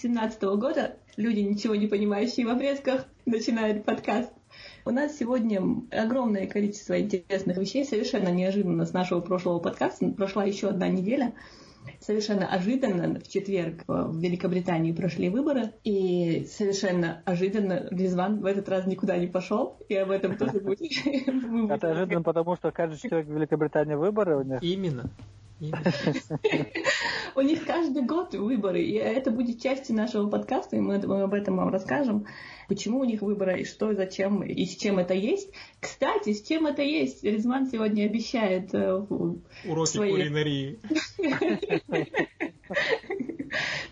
[0.00, 0.96] Сегодня 11 июня 2017 года.
[1.16, 4.32] Люди, ничего не понимающие в обрезках, начинают подкаст.
[4.84, 5.60] У нас сегодня
[5.90, 10.10] огромное количество интересных вещей, совершенно неожиданно с нашего прошлого подкаста.
[10.10, 11.32] Прошла еще одна неделя.
[12.00, 18.86] Совершенно ожиданно в четверг в Великобритании прошли выборы, и совершенно ожиданно Резван в этот раз
[18.86, 20.80] никуда не пошел, и об этом тоже будет.
[21.70, 24.62] Это ожиданно, потому что каждый четверг в Великобритании выборы у них.
[24.62, 25.10] Именно.
[27.34, 31.56] У них каждый год выборы, и это будет частью нашего подкаста, и мы об этом
[31.56, 32.26] вам расскажем,
[32.68, 35.50] почему у них выборы, и что, зачем, и с чем это есть.
[35.80, 37.24] Кстати, с чем это есть?
[37.24, 38.94] Резман сегодня обещает э,
[39.64, 40.10] Уроки свои...
[40.12, 40.78] кулинарии.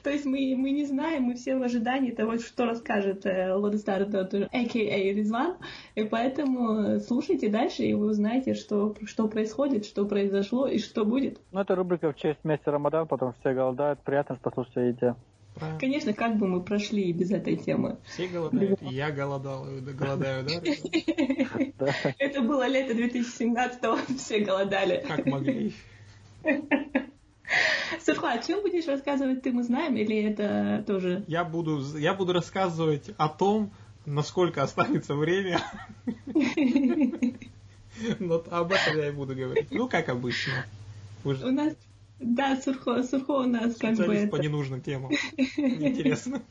[0.02, 4.52] То есть мы, мы не знаем, мы все в ожидании того, что расскажет Лодестар, а.к.а.
[4.52, 5.56] Резван,
[5.94, 11.40] и поэтому слушайте дальше, и вы узнаете, что, что происходит, что произошло и что будет.
[11.50, 14.96] Ну, это рубрика в честь месяца Рамадан, потом все голодают, приятно послушать о еде.
[14.96, 15.16] Правильно.
[15.78, 17.98] Конечно, как бы мы прошли без этой темы.
[18.04, 21.94] Все голодают, и я голодал, голодаю, да?
[22.18, 25.04] Это было лето 2017-го, все голодали.
[25.06, 25.72] Как могли.
[28.04, 31.24] Сурха, о чем будешь рассказывать ты, мы знаем, или это тоже...
[31.26, 33.72] Я буду, я буду рассказывать о том,
[34.04, 35.60] насколько останется время.
[38.18, 39.68] Но об этом я и буду говорить.
[39.70, 40.66] Ну, как обычно.
[41.24, 41.74] У нас
[42.18, 44.14] да, Сурхо, Сурхо у нас как бы...
[44.14, 44.28] Это...
[44.28, 45.12] по ненужным темам.
[45.56, 46.42] Интересно.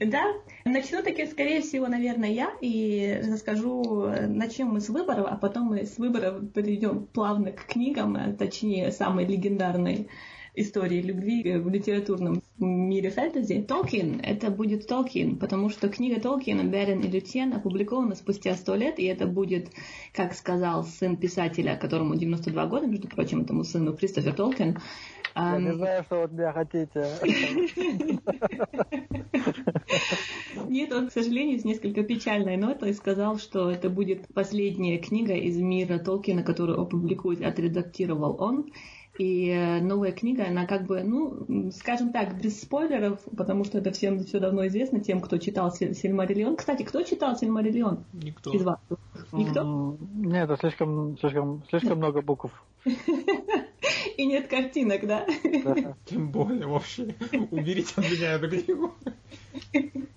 [0.00, 0.24] Да,
[0.64, 5.86] начну таки, скорее всего, наверное, я и расскажу, начнем мы с выборов, а потом мы
[5.86, 10.08] с выборов перейдем плавно к книгам, а точнее, самой легендарной
[10.54, 13.62] истории любви в литературном мире фэнтези.
[13.62, 18.98] Толкин, это будет Толкин, потому что книга Толкина «Берен и Лютьен» опубликована спустя сто лет,
[18.98, 19.68] и это будет,
[20.12, 24.78] как сказал сын писателя, которому 92 года, между прочим, этому сыну Кристофер Толкин,
[25.36, 27.08] я не знаю, что вы от меня хотите.
[30.68, 35.56] Нет, он, к сожалению, с несколько печальной нотой сказал, что это будет последняя книга из
[35.58, 38.70] мира Толкина, которую опубликует, отредактировал он.
[39.18, 43.92] И э, новая книга, она как бы, ну, скажем так, без спойлеров, потому что это
[43.92, 46.56] всем все давно известно, тем, кто читал Сильмариллион.
[46.56, 48.04] Кстати, кто читал Сильмариллион?
[48.12, 48.52] Никто.
[48.52, 48.78] Из вас?
[49.32, 49.96] Никто?
[50.14, 52.50] Нет, это слишком, слишком, слишком много букв.
[54.16, 55.26] И нет картинок, да?
[56.06, 57.14] Тем более, вообще.
[57.50, 58.94] Уберите от меня эту книгу.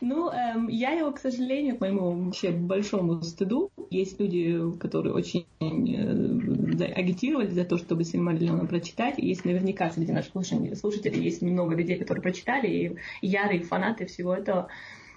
[0.00, 5.46] Ну, эм, я его, к сожалению, к моему вообще большому стыду, есть люди, которые очень
[5.60, 11.96] э, агитировали за то, чтобы Сильмариллиона прочитать, есть наверняка среди наших слушателей есть много людей,
[11.96, 14.68] которые прочитали, и ярые фанаты всего этого.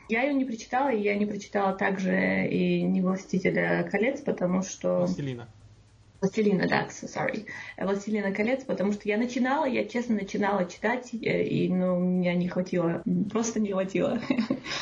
[0.09, 4.99] Я ее не прочитала, и я не прочитала также и не «Властителя колец», потому что...
[4.99, 5.47] «Властелина».
[6.21, 7.47] Властелина, да, sorry.
[7.77, 12.47] Властелина колец, потому что я начинала, я честно начинала читать, э, и ну, меня не
[12.47, 13.01] хватило,
[13.31, 14.19] просто не хватило.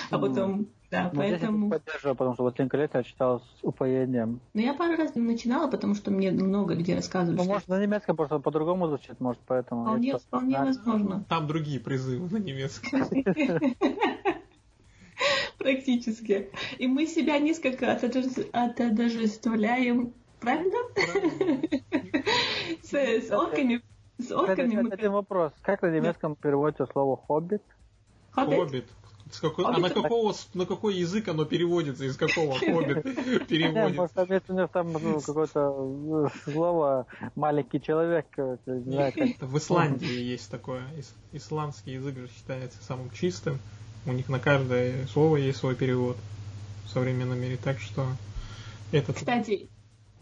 [0.10, 1.70] а ну, потом, да, ну, поэтому...
[1.70, 4.42] поддерживаю, потому что Властелин колец я читала с упоением.
[4.54, 7.38] Ну, я пару раз начинала, потому что мне много где рассказывали.
[7.38, 9.86] Ну, может, на немецком просто по-другому звучит, может, поэтому...
[9.86, 11.24] Вполне, вполне возможно.
[11.30, 13.06] Там другие призывы на немецком.
[15.58, 16.50] Практически.
[16.78, 20.78] И мы себя несколько отождествляем Правильно?
[22.84, 23.82] С, орками.
[24.18, 25.10] С орками мы...
[25.10, 25.54] вопрос.
[25.62, 27.62] Как на немецком переводится слово «хоббит»?
[28.32, 28.86] Хоббит.
[29.32, 32.04] С какой, а на, какого, на какой язык оно переводится?
[32.06, 33.04] Из какого хоббит
[33.48, 34.18] переводится?
[34.18, 39.50] Может, него там ну, какое-то э, слово «маленький человек», э, не знаю, как...
[39.50, 40.84] В Исландии есть такое.
[41.32, 43.60] Исландский язык же считается самым чистым.
[44.06, 46.18] У них на каждое слово есть свой перевод
[46.86, 47.58] в современном мире.
[47.64, 48.08] Так что
[48.92, 49.14] это...
[49.14, 49.70] Кстати,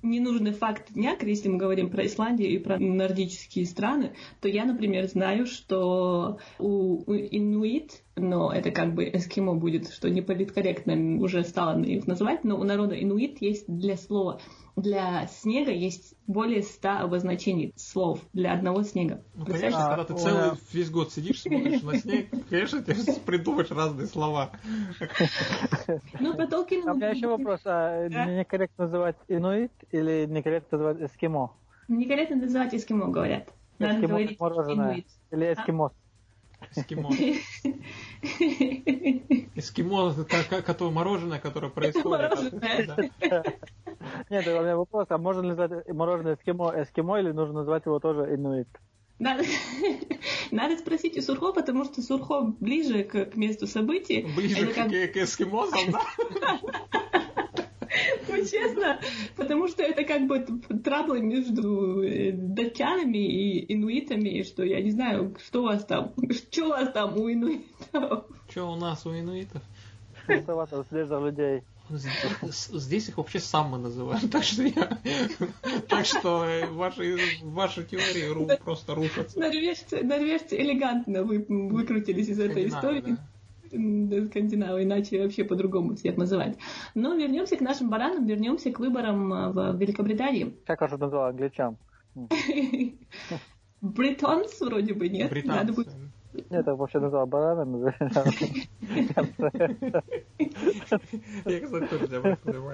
[0.02, 5.08] ненужный факт дня, если мы говорим про Исландию и про нордические страны, то я, например,
[5.08, 11.44] знаю, что у, у инуит, но это как бы эскимо будет, что не политкорректно уже
[11.44, 14.40] стало их называть, но у народа инуит есть для слова
[14.78, 19.24] для снега есть более ста обозначений слов для одного снега.
[19.34, 24.08] Ну, конечно, когда ты целый весь год сидишь, смотришь на снег, конечно, ты придумаешь разные
[24.08, 24.52] слова.
[26.20, 26.92] Ну, про Толкина...
[26.92, 27.62] А у меня еще вопрос.
[27.66, 31.54] А некорректно называть инуит или некорректно называть эскимо?
[31.88, 33.50] Некорректно называть эскимо, говорят.
[33.80, 35.08] Надо говорить инуит.
[35.32, 35.92] Или а?
[36.78, 37.10] Эскимо.
[39.56, 42.06] Эскимо, это мороженое, которое происходит.
[42.06, 43.12] Мороженое.
[44.30, 48.00] Нет, у меня вопрос, а можно ли назвать мороженое эскимо эскимо или нужно назвать его
[48.00, 48.68] тоже инуит?
[49.20, 49.44] Надо,
[50.52, 54.28] надо спросить у Сурхо, потому что Сурхо ближе к, к месту событий.
[54.36, 54.90] Ближе к, как...
[54.90, 56.60] к эскимосам, да?
[58.28, 59.00] Ну, честно,
[59.36, 60.46] потому что это как бы
[60.84, 66.66] траблы между э, датчанами и инуитами, что я не знаю, что у вас там, что
[66.66, 68.26] у вас там у инуитов.
[68.50, 69.62] Что у нас у инуитов?
[70.28, 71.64] Голосовато вслед за людей.
[71.90, 74.98] Здесь их вообще саммы называют, так что я...
[75.88, 79.40] Так что э, ваши, ваши теории просто рушатся.
[79.40, 83.18] Норвежцы, норвежцы элегантно вы, выкрутились из этой истории.
[83.68, 86.58] Скандинавы, иначе вообще по-другому всех называть.
[86.96, 90.56] Но вернемся к нашим баранам, вернемся к выборам э, в Великобритании.
[90.66, 91.78] Как вас это назвал англичан?
[93.82, 95.30] Бритонс вроде бы, нет?
[95.30, 95.60] Британцы.
[95.60, 95.94] Надо будет
[96.50, 97.94] нет, так вообще назвал баранами.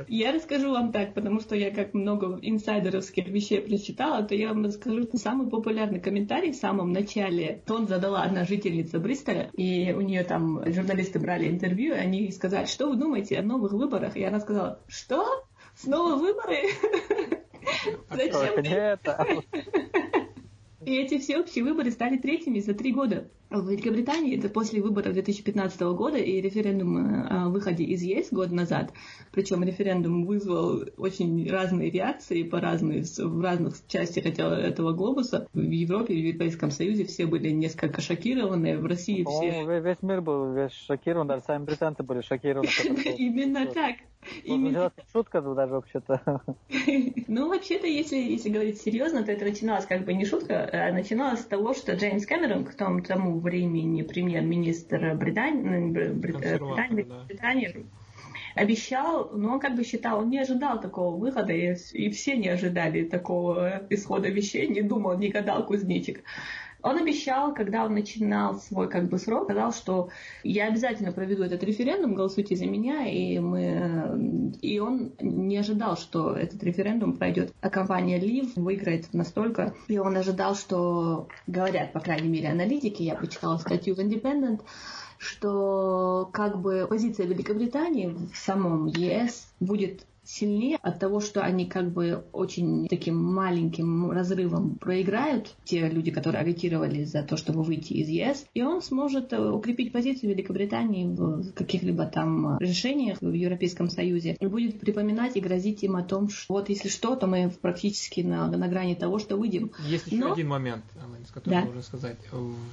[0.07, 4.65] Я расскажу вам так, потому что я как много инсайдеровских вещей прочитала, то я вам
[4.65, 7.61] расскажу самый популярный комментарий в самом начале.
[7.65, 12.65] Тон задала одна жительница Бристоля, и у нее там журналисты брали интервью, и они сказали,
[12.65, 14.17] что вы думаете о новых выборах?
[14.17, 15.45] И она сказала, что?
[15.75, 16.69] Снова выборы?
[18.11, 18.63] Зачем?
[18.63, 19.01] Нет.
[20.85, 23.27] И эти всеобщие выборы стали третьими за три года.
[23.49, 28.51] В Великобритании это после выборов 2015 года и референдум э, о выходе из ЕС год
[28.51, 28.91] назад.
[29.31, 35.47] Причем референдум вызвал очень разные реакции по разные, в разных частях этого, глобуса.
[35.53, 39.51] В Европе, в Европейском Союзе все были несколько шокированы, в России все...
[39.51, 42.67] О, весь мир был весь шокирован, даже сами британцы были шокированы.
[43.17, 43.97] Именно так.
[44.43, 44.91] Именно...
[45.11, 46.41] Шутка даже вообще-то.
[47.27, 51.41] Ну, вообще-то, если, если говорить серьезно, то это начиналось как бы не шутка, а начиналось
[51.41, 57.23] с того, что Джеймс Кэмерон к тому, тому времени премьер-министр Британии, Британии, да.
[57.27, 57.85] Британии
[58.55, 62.49] обещал, но он как бы считал, он не ожидал такого выхода, и, и все не
[62.49, 66.23] ожидали такого исхода вещей, не думал, не гадал кузнечик.
[66.83, 70.09] Он обещал, когда он начинал свой как бы срок, сказал, что
[70.43, 74.51] я обязательно проведу этот референдум, голосуйте за меня, и мы...
[74.61, 77.53] И он не ожидал, что этот референдум пройдет.
[77.61, 79.73] А компания Live выиграет настолько.
[79.87, 84.61] И он ожидал, что, говорят, по крайней мере, аналитики, я почитала статью в Independent,
[85.17, 91.91] что как бы позиция Великобритании в самом ЕС будет сильнее от того, что они как
[91.91, 98.07] бы очень таким маленьким разрывом проиграют, те люди, которые агитировали за то, чтобы выйти из
[98.07, 104.37] ЕС, и он сможет э, укрепить позицию Великобритании в каких-либо там решениях в Европейском Союзе
[104.39, 108.21] и будет припоминать и грозить им о том, что вот если что, то мы практически
[108.21, 109.71] на, на грани того, что выйдем.
[109.87, 110.33] Есть еще Но...
[110.33, 111.65] один момент, Аланис, который да.
[111.65, 112.17] нужно сказать.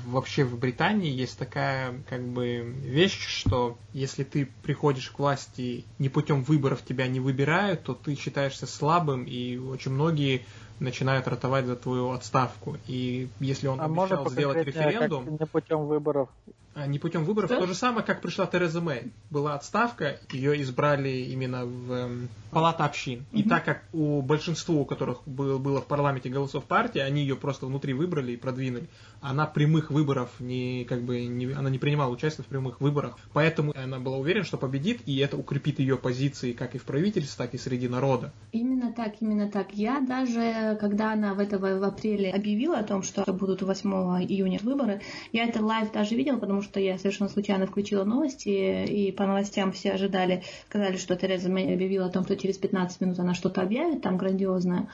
[0.06, 6.08] Вообще в Британии есть такая как бы вещь, что если ты приходишь к власти не
[6.08, 10.44] путем выборов, тебя не выбирают, выбирают, то ты считаешься слабым, и очень многие
[10.81, 12.77] начинают ротовать за твою отставку.
[12.87, 15.25] И если он а обещал сделать референдум...
[15.25, 16.29] Как не путем выборов
[16.73, 17.50] а, не путем выборов.
[17.50, 17.59] Да?
[17.59, 19.12] То же самое, как пришла Тереза Мэй.
[19.29, 23.25] Была отставка, ее избрали именно в эм, палату общин.
[23.32, 27.35] И так как у большинства, у которых был, было в парламенте голосов партии, они ее
[27.35, 28.88] просто внутри выбрали и продвинули.
[29.21, 33.19] Она прямых выборов не, как бы, не, она не принимала участие в прямых выборах.
[33.32, 37.35] Поэтому она была уверена, что победит, и это укрепит ее позиции как и в правительстве,
[37.37, 38.32] так и среди народа.
[38.53, 39.75] Именно так, именно так.
[39.75, 43.91] Я даже, когда она в это в апреле объявила о том, что будут 8
[44.24, 45.00] июня выборы,
[45.32, 49.72] я это live даже видела, потому что я совершенно случайно включила новости, и по новостям
[49.72, 53.62] все ожидали, сказали, что Тереза Мэй объявила о том, что через 15 минут она что-то
[53.62, 54.89] объявит там грандиозное.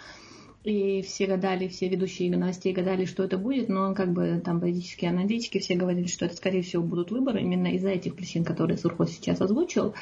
[0.67, 5.11] И все гадали, все ведущие новостей гадали, что это будет, но как бы там политические
[5.11, 9.07] аналитики все говорили, что это, скорее всего, будут выборы именно из-за этих причин, которые Сурхо
[9.07, 9.95] сейчас озвучил.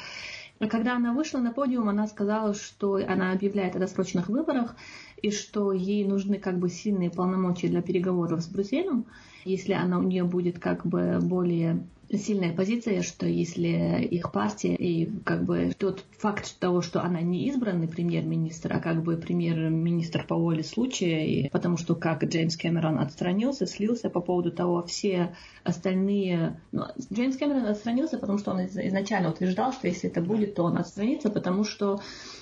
[0.59, 4.75] Когда она вышла на подиум, она сказала, что она объявляет о досрочных выборах,
[5.21, 9.05] и что ей нужны как бы сильные полномочия для переговоров с Брюсселем,
[9.43, 11.85] если она у нее будет как бы более
[12.17, 17.47] сильная позиция, что если их партия и как бы тот факт того, что она не
[17.47, 22.99] избранный премьер-министр, а как бы премьер-министр по воле случая, и потому что как Джеймс Кэмерон
[22.99, 26.59] отстранился, слился по поводу того, все остальные...
[26.71, 30.77] Ну, Джеймс Кэмерон отстранился, потому что он изначально утверждал, что если это будет, то он
[30.77, 32.01] отстранится, потому что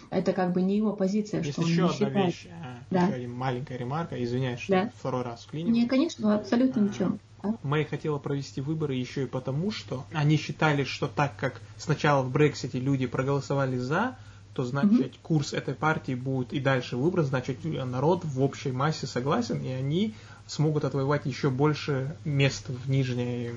[0.10, 2.26] это как бы не его позиция, Есть что он еще не одна считает.
[2.26, 3.08] вещь, а, да.
[3.08, 4.92] еще маленькая ремарка, извиняюсь, что да.
[4.98, 5.72] второй раз вклинил.
[5.72, 7.18] Не, конечно, абсолютно а, ничего.
[7.62, 12.32] Мэй хотела провести выборы еще и потому, что они считали, что так как сначала в
[12.32, 14.18] Брексите люди проголосовали за,
[14.54, 15.20] то значит угу.
[15.22, 20.14] курс этой партии будет и дальше выбран, значит народ в общей массе согласен, и они
[20.48, 23.52] смогут отвоевать еще больше мест в нижней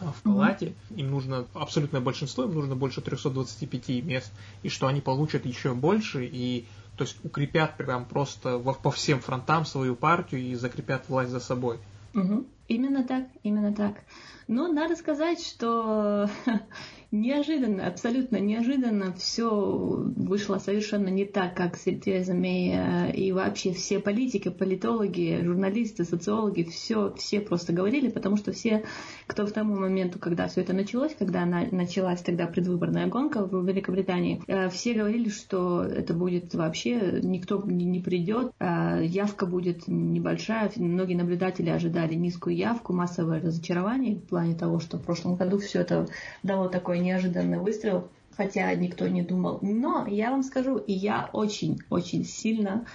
[0.00, 0.96] в палате, mm-hmm.
[0.96, 6.24] им нужно абсолютное большинство, им нужно больше 325 мест, и что они получат еще больше,
[6.24, 6.66] и
[6.96, 11.40] то есть укрепят прям просто во, по всем фронтам свою партию и закрепят власть за
[11.40, 11.78] собой.
[12.14, 12.46] Угу.
[12.68, 14.04] Именно так, именно так.
[14.46, 16.28] Но надо сказать, что
[17.10, 24.50] Неожиданно, абсолютно неожиданно все вышло совершенно не так, как Тереза Мэй и вообще все политики,
[24.50, 28.84] политологи, журналисты, социологи, все, все просто говорили, потому что все,
[29.26, 33.66] кто в тому моменту, когда все это началось, когда она, началась тогда предвыборная гонка в
[33.66, 40.70] Великобритании, э, все говорили, что это будет вообще, никто не придет, э, явка будет небольшая,
[40.76, 45.80] многие наблюдатели ожидали низкую явку, массовое разочарование в плане того, что в прошлом году все
[45.80, 46.06] это
[46.42, 49.58] дало такой такой неожиданный выстрел, хотя никто не думал.
[49.62, 52.86] Но я вам скажу, и я очень-очень сильно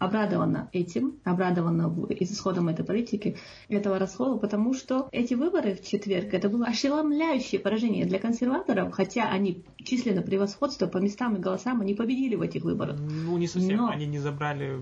[0.00, 3.36] обрадована этим, обрадована исходом этой политики,
[3.68, 9.28] этого расхода, потому что эти выборы в четверг, это было ошеломляющее поражение для консерваторов, хотя
[9.30, 12.98] они численно превосходство по местам и голосам, они победили в этих выборах.
[12.98, 13.88] Ну, не совсем, Но...
[13.88, 14.74] они не забрали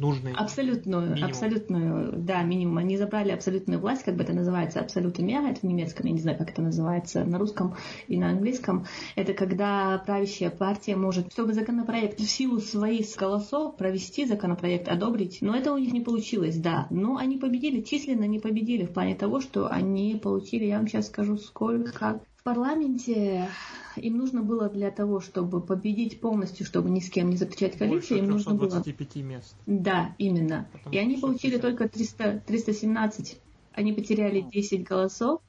[0.00, 1.30] нужный Абсолютную, минимум.
[1.30, 2.78] абсолютную, да, минимум.
[2.78, 6.20] Они забрали абсолютную власть, как бы это называется, абсолютно мера, это в немецком, я не
[6.20, 7.74] знаю, как это называется на русском
[8.06, 8.86] и на английском.
[9.16, 15.38] Это когда правящая партия может, чтобы законопроект в силу своих голосов провести законопроект, законопроект одобрить.
[15.40, 16.86] Но это у них не получилось, да.
[16.90, 21.06] Но они победили, численно не победили в плане того, что они получили, я вам сейчас
[21.06, 23.48] скажу, сколько в парламенте
[23.96, 28.18] им нужно было для того, чтобы победить полностью, чтобы ни с кем не заключать коалицию,
[28.20, 28.82] им нужно было...
[29.16, 29.54] мест.
[29.66, 30.66] Да, именно.
[30.72, 33.38] Потому и они получили только 300, 317.
[33.74, 35.40] Они потеряли 10 голосов.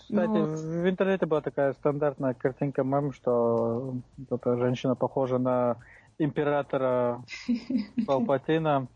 [0.00, 0.44] Кстати, но...
[0.44, 3.94] в интернете была такая стандартная картинка мем, что
[4.30, 5.76] эта женщина похожа на
[6.24, 7.22] императора
[8.06, 8.88] Палпатина,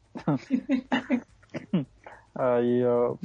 [2.35, 3.19] а ее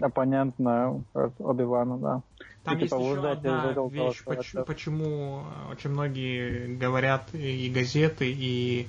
[0.00, 1.02] оппонент на
[1.38, 2.22] Оби-Вану, да.
[2.64, 8.86] Там есть еще одна вещь, почему, почему очень многие говорят и газеты, и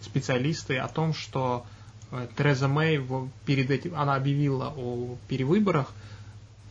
[0.00, 1.66] специалисты о том, что
[2.12, 3.04] э, Тереза Мэй
[3.44, 5.92] перед этим, она объявила о перевыборах,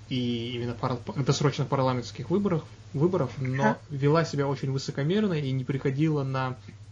[0.08, 6.24] и именно пар, досрочных парламентских выборах, выборов, но вела себя очень высокомерно и не приходила
[6.24, 6.87] на Э,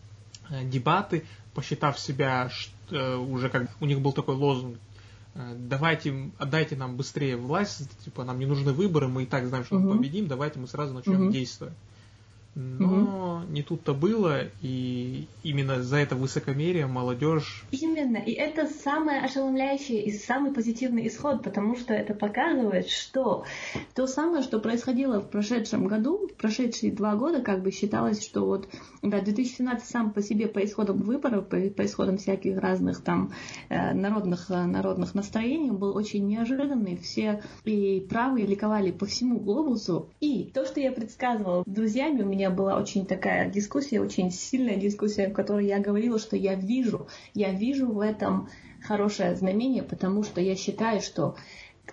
[0.63, 4.77] дебаты, посчитав себя что, э, уже как у них был такой лозунг
[5.33, 9.65] э, давайте, отдайте нам быстрее власть, типа нам не нужны выборы, мы и так знаем,
[9.65, 9.85] что угу.
[9.85, 11.31] мы победим, давайте мы сразу начнем угу.
[11.31, 11.73] действовать.
[12.55, 13.51] Но угу.
[13.51, 17.65] не тут-то было, и именно за это высокомерие молодежь...
[17.71, 23.43] Именно, и это самое ошеломляющее и самый позитивный исход, потому что это показывает, что
[23.93, 28.45] то самое, что происходило в прошедшем году, в прошедшие два года, как бы считалось, что
[28.45, 28.69] вот,
[29.01, 33.33] да, 2017 сам по себе по исходам выборов, по, по исходам всяких разных там
[33.67, 40.09] э, народных, э, народных настроений был очень неожиданный, все и правые ликовали по всему глобусу,
[40.21, 44.75] и то, что я предсказывала друзьями, у меня меня была очень такая дискуссия, очень сильная
[44.75, 48.49] дискуссия, в которой я говорила, что я вижу, я вижу в этом
[48.83, 51.35] хорошее знамение, потому что я считаю, что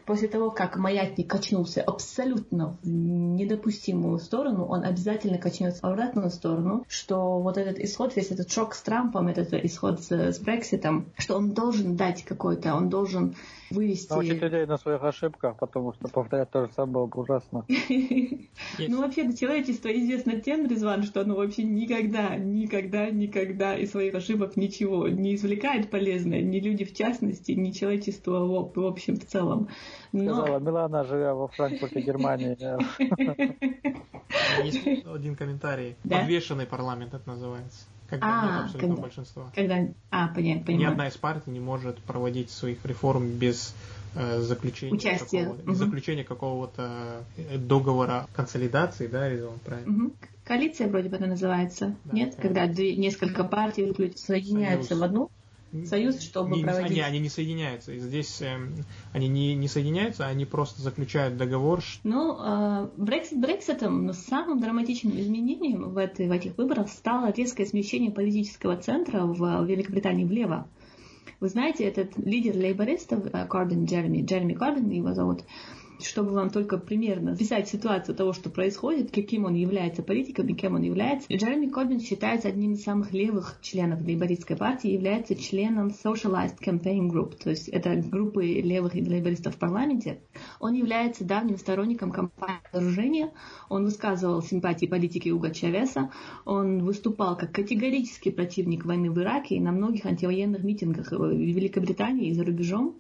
[0.05, 6.85] после того, как маятник качнулся абсолютно в недопустимую сторону, он обязательно качнется в обратную сторону,
[6.89, 11.37] что вот этот исход, весь этот шок с Трампом, этот исход с, с Брекситом, что
[11.37, 13.35] он должен дать какой-то, он должен
[13.73, 14.13] вывести...
[14.13, 17.65] Научить людей на своих ошибках, потому что повторять то же самое было бы ужасно.
[18.79, 24.57] Ну, вообще, человечество известно тем, Резван, что оно вообще никогда, никогда, никогда из своих ошибок
[24.57, 29.69] ничего не извлекает полезное, ни люди в частности, ни человечество в общем в целом.
[30.09, 32.57] Сказала Милана, живя во Франкфурте, Германии.
[34.63, 35.97] Есть один комментарий.
[36.09, 37.87] Подвешенный парламент это называется.
[38.09, 39.53] Когда а, нет абсолютного когда, большинства.
[39.55, 40.87] Когда, а, понятно, понимаю.
[40.87, 43.75] Ни одна из партий не может проводить своих реформ без
[44.15, 45.45] э, заключения, Участие.
[45.45, 45.75] Какого, угу.
[45.75, 50.05] заключения какого-то э, договора консолидации, да, Резон, правильно?
[50.05, 50.13] Угу.
[50.45, 52.35] Коалиция вроде бы это называется, да, нет?
[52.37, 52.43] Да.
[52.43, 55.01] Когда две, несколько партий соединяются Союз.
[55.01, 55.31] в одну
[55.87, 56.91] союз, чтобы не, проводить...
[56.91, 57.93] Они, они не соединяются.
[57.93, 58.57] И здесь э,
[59.13, 61.83] они не, не соединяются, они просто заключают договор.
[62.05, 67.67] Ну, э, Брексит Брекситом, но самым драматичным изменением в, этой, в этих выборах стало резкое
[67.67, 70.69] смещение политического центра в Великобритании влево.
[71.41, 75.45] Вы знаете, этот лидер лейбористов, Корбин Джереми, Джереми Корбин его зовут, э,
[76.05, 80.75] чтобы вам только примерно писать ситуацию того, что происходит, каким он является политиком и кем
[80.75, 81.33] он является.
[81.33, 87.37] Джереми Корбин считается одним из самых левых членов лейбористской партии является членом Socialized Campaign Group,
[87.43, 90.21] то есть это группы левых лейбористов в парламенте.
[90.61, 93.33] Он является давним сторонником кампании разоружения,
[93.69, 96.11] он высказывал симпатии политики Уга Чавеса,
[96.45, 102.29] он выступал как категорический противник войны в Ираке и на многих антивоенных митингах в Великобритании
[102.29, 102.97] и за рубежом.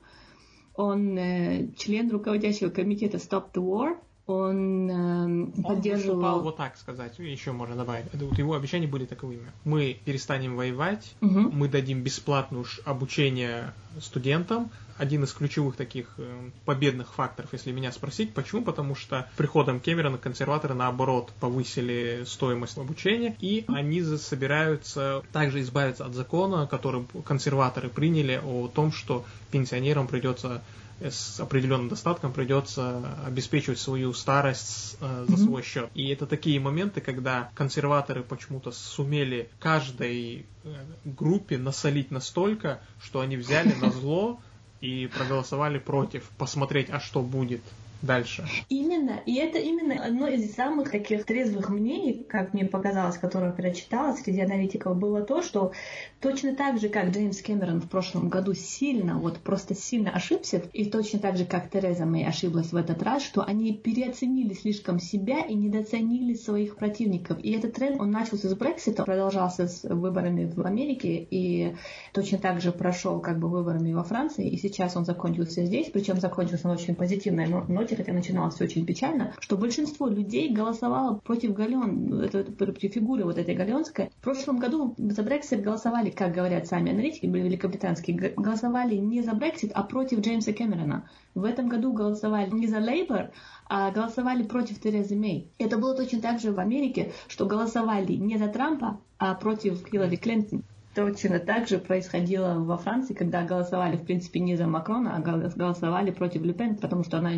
[0.74, 6.16] Он э, член руководящего комитета Stop the War, он, э, Он поддерживал...
[6.16, 8.06] выступал вот так сказать, еще можно добавить.
[8.12, 9.50] Это вот его обещания были таковыми.
[9.64, 11.50] Мы перестанем воевать, Мгм.
[11.52, 14.70] мы дадим бесплатное обучение студентам.
[14.98, 18.34] Один из ключевых таких э, победных факторов, если меня спросить.
[18.34, 18.62] Почему?
[18.62, 26.14] Потому что приходом Кэмерона консерваторы, наоборот, повысили стоимость обучения, и они собираются также избавиться от
[26.14, 30.62] закона, который консерваторы приняли о том, что пенсионерам придется
[31.10, 35.90] с определенным достатком придется обеспечивать свою старость э, за свой счет.
[35.94, 43.36] И это такие моменты, когда консерваторы почему-то сумели каждой э, группе насолить настолько, что они
[43.36, 44.40] взяли на зло
[44.80, 47.62] и проголосовали против, посмотреть, а что будет
[48.02, 48.44] дальше.
[48.68, 53.72] Именно, и это именно одно из самых таких трезвых мнений, как мне показалось, которое я
[53.72, 55.72] читала среди аналитиков, было то, что
[56.20, 60.84] точно так же, как Джеймс Кэмерон в прошлом году сильно, вот просто сильно ошибся, и
[60.84, 65.40] точно так же, как Тереза Мэй ошиблась в этот раз, что они переоценили слишком себя
[65.40, 67.38] и недооценили своих противников.
[67.42, 71.74] И этот тренд, он начался с Брексита, продолжался с выборами в Америке, и
[72.12, 76.20] точно так же прошел как бы выборами во Франции, и сейчас он закончился здесь, причем
[76.20, 81.18] закончился на очень позитивной но- ноте, хотя начиналось все очень печально, что большинство людей голосовало
[81.18, 84.10] против Галеон, это, против фигуры вот этой Галеонской.
[84.18, 89.72] В прошлом году за Брексит голосовали, как говорят сами аналитики, великобританские, голосовали не за Брексит,
[89.74, 91.08] а против Джеймса Кэмерона.
[91.34, 93.30] В этом году голосовали не за Лейбор,
[93.68, 95.50] а голосовали против Терезы Мэй.
[95.58, 100.16] Это было точно так же в Америке, что голосовали не за Трампа, а против Хиллари
[100.16, 100.64] Клинтон.
[100.94, 105.50] Точно так же происходило во Франции, когда голосовали, в принципе, не за Макрона, а гол-
[105.56, 107.30] голосовали против Люпен, потому что она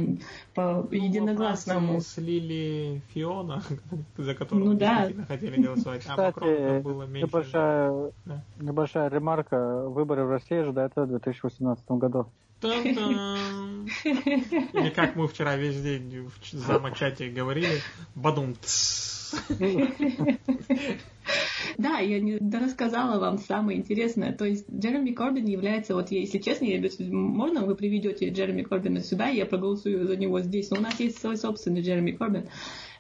[0.55, 1.81] по единогласному...
[1.81, 3.63] Ну, Франции слили Фиона,
[4.19, 4.97] за которого Ну да.
[5.07, 7.27] действительно хотели голосовать, а Макрон Кстати, было меньше.
[7.29, 8.43] небольшая, Да.
[8.61, 9.89] небольшая ремарка.
[9.89, 12.27] Выборы в России ожидаются в 2018 году.
[12.61, 13.87] Та-дам!
[14.05, 17.81] Или как мы вчера весь день в зама-чате говорили,
[18.15, 18.55] бадум
[21.79, 24.33] Да, я не рассказала вам самое интересное.
[24.33, 29.01] То есть Джереми Корбин является, вот если честно, я, если можно, вы приведете Джереми Корбина
[29.01, 30.71] сюда, и я проголосую за него здесь.
[30.71, 32.49] Но у нас есть свой собственный Джереми Корбин.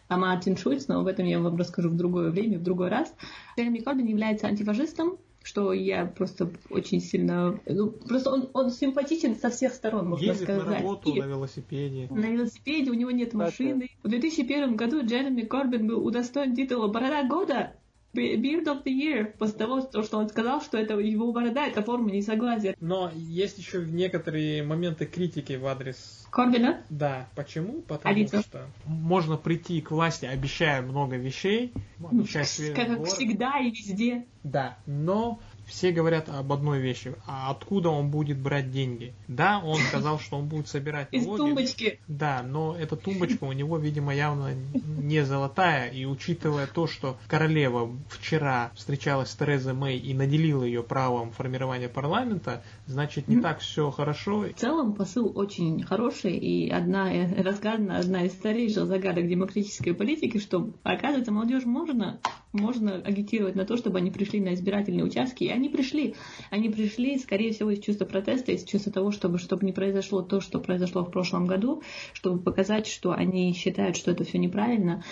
[0.09, 3.15] А Мартин Шульц, но об этом я вам расскажу в другое время, в другой раз.
[3.57, 5.19] Джереми Корбин является антифашистом,
[5.55, 7.61] что я просто очень сильно...
[7.67, 10.81] Ну, просто он, он симпатичен со всех сторон, можно Ездит на сказать.
[10.81, 12.09] работу И- на велосипеде.
[12.11, 13.89] на велосипеде, у него нет машины.
[14.03, 17.73] В 2001 году Джереми Корбин был удостоен титула «Борода года»,
[18.15, 22.11] Beard of the Year, после того, что он сказал, что это его борода, это форма
[22.11, 22.77] несогласия.
[22.81, 26.81] Но есть еще некоторые моменты критики в адрес Корбина?
[26.91, 27.83] Да, почему?
[27.83, 28.41] Потому Алиса.
[28.43, 31.73] что можно прийти к власти, обещая много вещей,
[32.11, 33.09] обещая свежий Как город.
[33.13, 34.27] всегда и везде.
[34.43, 37.15] Да, но все говорят об одной вещи.
[37.27, 39.15] А откуда он будет брать деньги?
[39.29, 41.39] Да, он сказал, что он будет собирать Из налоги.
[41.41, 42.01] тумбочки.
[42.09, 45.91] Да, но эта тумбочка у него, видимо, явно не золотая.
[45.91, 51.89] И учитывая то, что королева вчера встречалась с Терезой Мэй и наделила ее правом формирования
[51.89, 53.43] парламента, значит, не Мгм.
[53.43, 54.41] так все хорошо.
[54.41, 60.39] В целом посыл очень хороший, и одна э, разгадана одна из старейших загадок демократической политики,
[60.39, 62.21] что, оказывается, молодежь можно,
[62.53, 66.15] можно агитировать на то, чтобы они пришли на избирательные участки, и они пришли.
[66.51, 70.41] Они пришли, скорее всего, из чувства протеста, из чувства того, чтобы, чтобы не произошло то,
[70.41, 75.03] что произошло в прошлом году, чтобы показать, что они считают, что это все неправильно.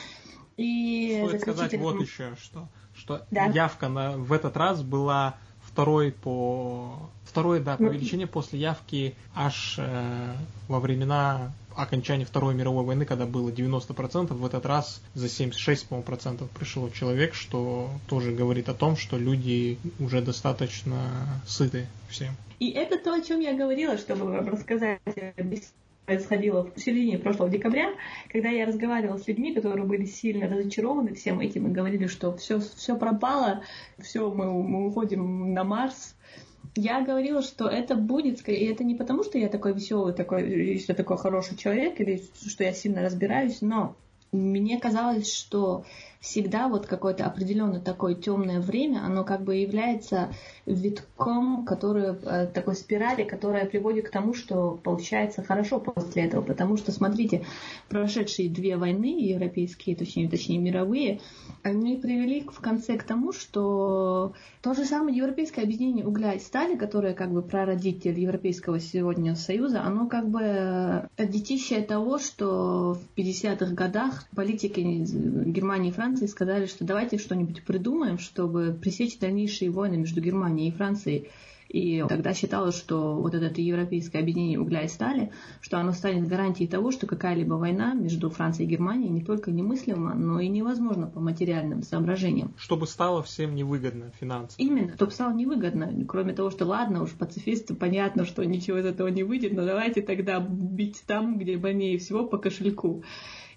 [0.58, 3.46] И Стоит сказать заключительным- вот еще, что, что Да.
[3.46, 5.38] явка на, в этот раз была
[5.72, 10.34] второй по второй да по Ну, величине после явки аж э,
[10.68, 16.04] во времена окончания Второй мировой войны, когда было 90%, в этот раз за 76, по-моему,
[16.04, 21.00] процентов пришло человек, что тоже говорит о том, что люди уже достаточно
[21.46, 22.34] сыты всем.
[22.58, 25.00] И это то, о чем я говорила, чтобы вам рассказать.
[25.06, 25.72] Беседа
[26.06, 27.94] происходила в середине прошлого декабря,
[28.30, 32.60] когда я разговаривала с людьми, которые были сильно разочарованы всем этим и говорили, что все,
[32.60, 33.62] все пропало,
[33.98, 36.16] все, мы, мы уходим на Марс.
[36.74, 40.94] Я говорила, что это будет, и это не потому, что я такой веселый, такой, что
[40.94, 43.94] такой хороший человек, или что я сильно разбираюсь, но
[44.32, 45.84] мне казалось, что
[46.22, 50.32] всегда вот какое-то определенное такое темное время, оно как бы является
[50.66, 56.42] витком, который, э, такой спирали, которая приводит к тому, что получается хорошо после этого.
[56.42, 57.44] Потому что, смотрите,
[57.88, 61.20] прошедшие две войны, европейские, точнее, точнее мировые,
[61.64, 64.32] они привели в конце к тому, что
[64.62, 69.82] то же самое европейское объединение угля и стали, которое как бы прародитель Европейского сегодня Союза,
[69.82, 76.66] оно как бы э, детище того, что в 50-х годах политики Германии и Франции сказали,
[76.66, 81.30] что давайте что-нибудь придумаем, чтобы пресечь дальнейшие войны между Германией и Францией.
[81.70, 86.68] И тогда считалось, что вот это европейское объединение угля и стали, что оно станет гарантией
[86.68, 91.18] того, что какая-либо война между Францией и Германией не только немыслима, но и невозможна по
[91.18, 92.52] материальным соображениям.
[92.58, 94.62] Чтобы стало всем невыгодно финансово.
[94.62, 96.04] Именно, чтобы стало невыгодно.
[96.06, 100.02] Кроме того, что ладно, уж пацифисты, понятно, что ничего из этого не выйдет, но давайте
[100.02, 103.02] тогда бить там, где больнее всего по кошельку.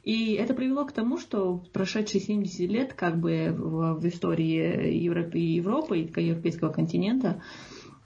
[0.06, 5.40] И это привело к тому, что прошедшие 70 лет как бы в, в истории Европы,
[5.40, 7.42] Европы и европейского континента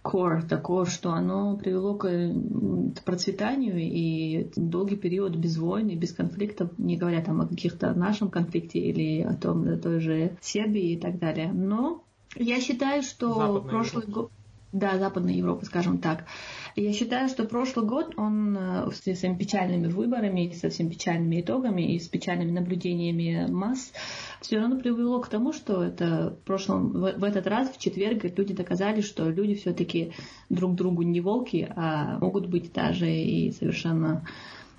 [0.02, 2.08] core такого, что оно привело к
[3.04, 8.30] процветанию и долгий период без войн и без конфликтов, не говоря там о каких-то нашем
[8.30, 11.52] конфликте или о том, о той же Сербии и так далее.
[11.52, 12.04] Но
[12.36, 14.32] я считаю, что Западная прошлый год...
[14.72, 16.26] Да, Западная Европа, скажем так.
[16.80, 21.94] Я считаю, что прошлый год, он э, с этими печальными выборами, со всеми печальными итогами
[21.94, 23.92] и с печальными наблюдениями масс,
[24.40, 28.24] все равно привело к тому, что это в прошлом, в, в этот раз, в четверг,
[28.38, 30.14] люди доказали, что люди все-таки
[30.48, 34.26] друг другу не волки, а могут быть даже и совершенно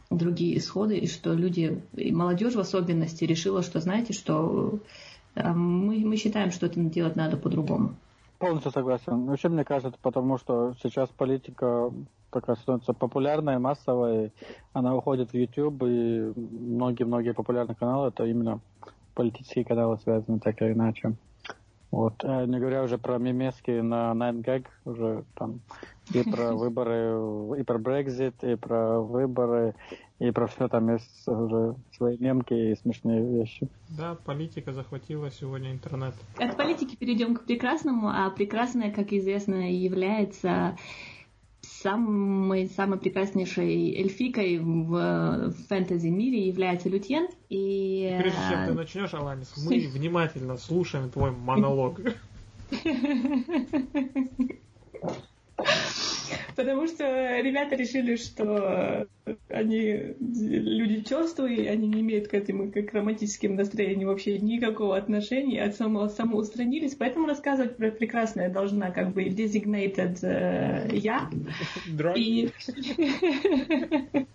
[0.09, 4.81] другие исходы, и что люди, и молодежь в особенности, решила, что, знаете, что
[5.35, 7.95] э, мы, мы считаем, что это делать надо по-другому.
[8.41, 9.27] Полностью согласен.
[9.27, 11.93] Вообще, мне кажется, потому что сейчас политика
[12.31, 14.33] такая становится популярной, массовой.
[14.73, 18.61] Она уходит в YouTube, и многие-многие популярные каналы это именно
[19.15, 21.17] политические каналы связаны так или иначе.
[21.91, 22.25] Вот.
[22.25, 25.61] Э, не говоря уже про мемески на 9gag, уже там
[26.13, 29.75] и про выборы, и про Brexit, и про выборы,
[30.19, 33.69] и про все там есть уже свои мемки и смешные вещи.
[33.89, 36.15] Да, политика захватила сегодня интернет.
[36.39, 40.77] От политики перейдем к прекрасному, а прекрасное, как известно, является
[41.83, 47.29] самой, самой прекраснейшей эльфикой в фэнтези-мире является Лютьен.
[47.49, 48.17] И...
[48.21, 52.01] Прежде чем ты начнешь, Аланис, мы внимательно слушаем твой монолог.
[56.61, 59.09] Потому что ребята решили, что
[59.49, 65.75] они люди черствые, они не имеют к этому, к романтическим настроениям вообще никакого отношения, от
[65.75, 71.31] самого самоустранились, поэтому рассказывать про прекрасное должна как бы designated э, я.
[72.15, 72.51] И...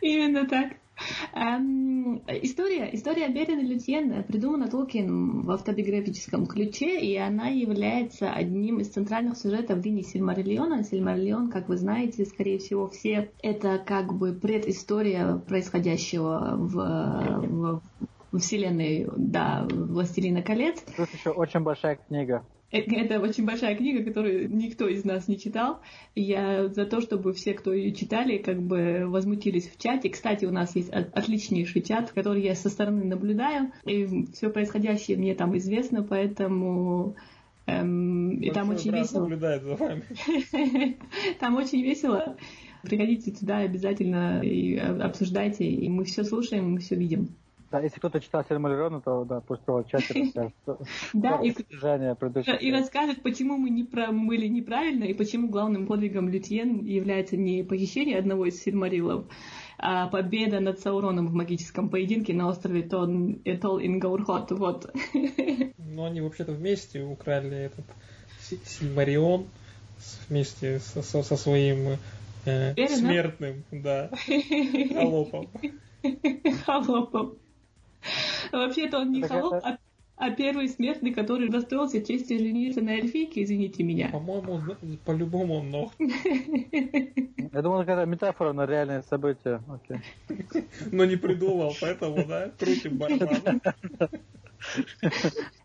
[0.00, 0.76] Именно так.
[1.34, 8.88] Эм, история, история Берина Лютьен придумана Толкин в автобиографическом ключе, и она является одним из
[8.88, 10.84] центральных сюжетов линии Сильмариллиона.
[10.84, 16.74] Сильмариллион, как вы знаете, скорее всего, все это как бы предыстория происходящего в,
[17.46, 17.82] в
[18.38, 20.82] вселенной, да, Властелина колец.
[20.96, 22.44] Тут еще очень большая книга.
[22.72, 25.80] Э, это очень большая книга, которую никто из нас не читал.
[26.14, 30.10] Я за то, чтобы все, кто ее читали, как бы возмутились в чате.
[30.10, 33.72] Кстати, у нас есть отличнейший чат, который я со стороны наблюдаю.
[33.84, 37.16] И все происходящее мне там известно, поэтому...
[37.66, 39.22] Эм, и там очень весело.
[39.22, 40.04] наблюдает за вами.
[41.40, 42.36] Там очень весело.
[42.82, 47.34] Приходите туда обязательно и обсуждайте, и мы все слушаем, мы все видим.
[47.70, 50.54] Да, если кто-то читал Сильмариллиона, то да, пусть в чате расскажет.
[51.12, 57.62] Да, и расскажет, почему мы не были неправильно, и почему главным подвигом Лютьен является не
[57.64, 59.24] похищение одного из Сильмариллов,
[59.78, 64.52] а победа над Сауроном в магическом поединке на острове Этол Ингаурхот.
[64.52, 64.94] Вот.
[65.78, 67.84] Но они вообще-то вместе украли этот
[68.40, 69.46] Сильмарион
[70.28, 71.98] вместе со, со, со своим
[72.44, 74.10] э, смертным, да,
[74.94, 75.48] холопом.
[76.64, 77.38] Холопом.
[78.52, 79.64] Вообще-то он не холоп,
[80.16, 84.08] а, первый смертный, который достроился чести жениться на эльфийке, извините меня.
[84.08, 84.60] По-моему,
[85.04, 85.92] по-любому он ног.
[85.98, 89.60] Я думал, это метафора на реальное событие.
[90.90, 93.60] Но не придумал, поэтому, да, крутим барабан.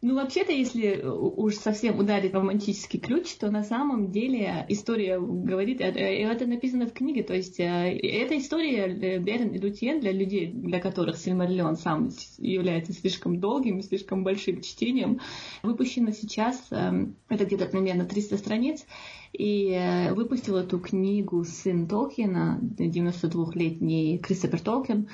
[0.02, 5.92] Ну, вообще-то, если уж совсем ударить романтический ключ, то на самом деле история говорит, э,
[5.92, 10.48] э, это написано в книге, то есть э, эта история Берн и Лютьен для людей,
[10.48, 15.20] для которых Сильмариллион сам является слишком долгим и слишком большим чтением,
[15.64, 18.86] выпущена сейчас, это где-то примерно 300 страниц,
[19.34, 25.08] и выпустил эту книгу сын Толкина, 92-летний Кристофер Толкин,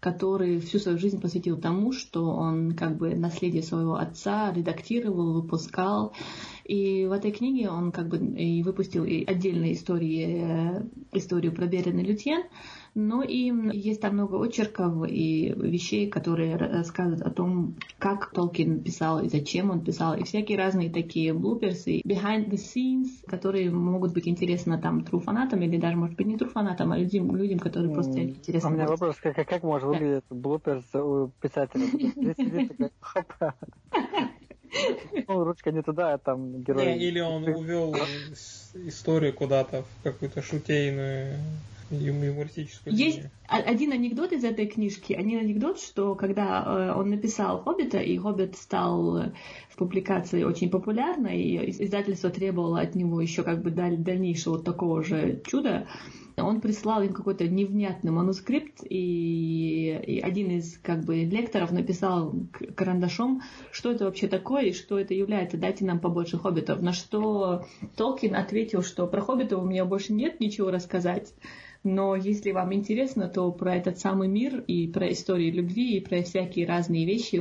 [0.00, 6.14] который всю свою жизнь посвятил тому, что он как бы наследие своего отца редактировал, выпускал.
[6.64, 11.66] И в этой книге он как бы и выпустил и отдельные истории, э, историю про
[11.66, 12.44] Берен и Лютьен,
[12.94, 19.20] но и есть там много очерков и вещей, которые рассказывают о том, как Толкин писал
[19.20, 24.28] и зачем он писал, и всякие разные такие блуперсы, behind the scenes, которые могут быть
[24.28, 27.92] интересны там true фанатам или даже, может быть, не true фанатам, а людям, людям которые
[27.92, 28.70] просто интересны.
[28.70, 31.86] У меня вопрос, как, как может выглядеть блуперс у писателя?
[35.26, 36.96] Ну, ручка не туда, а там герой.
[36.96, 37.94] Или он увел
[38.74, 41.38] историю куда-то в какую-то шутейную
[41.90, 43.30] юмористическую Есть линию.
[43.48, 45.12] один анекдот из этой книжки.
[45.12, 49.32] Один анекдот, что когда э, он написал «Хоббита», и «Хоббит» стал э,
[49.68, 55.02] в публикации очень популярной, и издательство требовало от него еще как бы дальнейшего вот такого
[55.02, 55.86] же чуда,
[56.42, 62.34] он прислал им какой-то невнятный манускрипт, и, и один из как бы лекторов написал
[62.74, 66.80] карандашом, что это вообще такое и что это является, дайте нам побольше хоббитов.
[66.80, 71.34] На что Толкин ответил, что про хоббитов у меня больше нет ничего рассказать.
[71.82, 76.22] Но если вам интересно, то про этот самый мир и про истории любви и про
[76.22, 77.40] всякие разные вещи,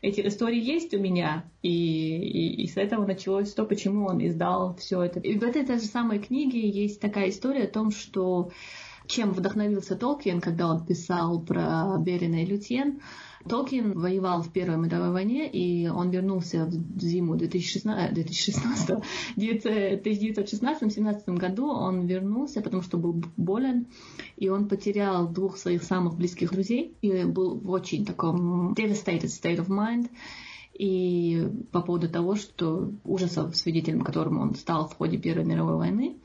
[0.00, 1.44] эти истории есть у меня.
[1.62, 5.20] И, и, и с этого началось то, почему он издал все это.
[5.20, 8.50] И в этой же самой книге есть такая история о том, что
[9.08, 13.00] чем вдохновился Толкин, когда он писал про Берина и Лютьен,
[13.48, 18.98] Толкин воевал в Первой мировой войне, и он вернулся в зиму 2016, 2016
[19.36, 23.86] 1916-17 году он вернулся, потому что был болен,
[24.36, 29.58] и он потерял двух своих самых близких друзей, и был в очень таком devastated state
[29.58, 30.10] of mind,
[30.74, 36.16] и по поводу того, что ужасов, свидетелем которым он стал в ходе Первой мировой войны,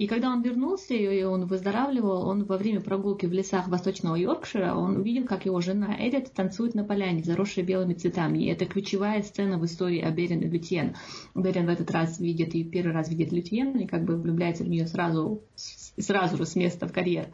[0.00, 4.74] и когда он вернулся, и он выздоравливал, он во время прогулки в лесах восточного Йоркшира,
[4.74, 8.38] он увидел, как его жена Эдит танцует на поляне, заросшей белыми цветами.
[8.38, 10.96] И это ключевая сцена в истории о Берин и Лютьен.
[11.34, 14.70] Берин в этот раз видит, и первый раз видит Лютьен, и как бы влюбляется в
[14.70, 17.26] нее сразу, сразу же с места в карьер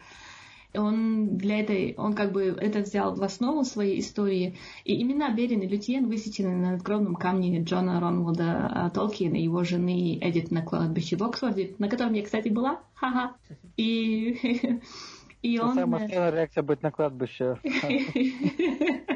[0.76, 4.56] он для этой, он как бы это взял в основу своей истории.
[4.84, 9.64] И имена Берин и Лютьен высечены на надгробном камне Джона Ронвуда а, Толкина и его
[9.64, 12.80] жены Эдит на кладбище в Оксфорде, на котором я, кстати, была.
[12.94, 13.34] Ха-ха.
[13.76, 14.80] И
[15.42, 15.74] И он...
[15.74, 17.56] Самая реакция быть на кладбище.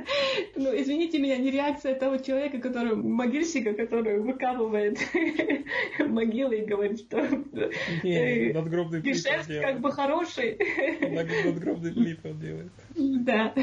[0.57, 4.99] Ну, извините меня, не реакция того человека, который могильщика, который выкапывает
[5.99, 7.21] могилы и говорит, что
[8.03, 10.59] не, надгробный гешефт как бы хороший.
[11.01, 12.73] Надгробный плит он делает.
[12.97, 13.55] Да.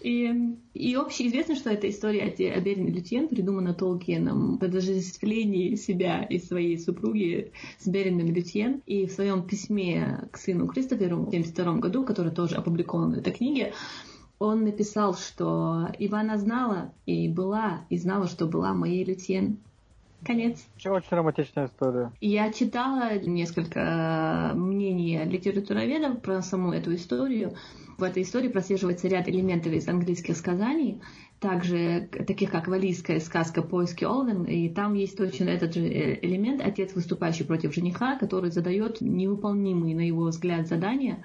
[0.00, 0.30] И,
[0.74, 6.78] и общеизвестно, что эта история о Берине Лютьен придумана Толкиеном в отождествлении себя и своей
[6.78, 8.82] супруги с Берином Лютьен.
[8.86, 13.32] И в своем письме к сыну Кристоферу в 1972 году, который тоже опубликован в этой
[13.32, 13.72] книге,
[14.42, 19.58] он написал, что Ивана знала и была, и знала, что была моей Лютьен.
[20.24, 20.64] Конец.
[20.84, 22.12] Очень романтичная история.
[22.20, 27.54] Я читала несколько э, мнений литературоведов про саму эту историю.
[27.98, 31.00] В этой истории прослеживается ряд элементов из английских сказаний,
[31.40, 36.62] также таких как валийская сказка «Поиски Олвен», и там есть точно этот же э, элемент,
[36.64, 41.24] отец, выступающий против жениха, который задает невыполнимые, на его взгляд, задания.